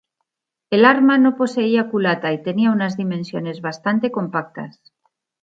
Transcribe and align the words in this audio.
El 0.71 0.83
arma 0.85 1.19
no 1.19 1.35
poseía 1.37 1.89
culata 1.91 2.33
y 2.33 2.41
tenía 2.41 2.71
unas 2.71 2.97
dimensiones 2.97 3.61
bastante 3.61 4.09
compactas. 4.09 4.81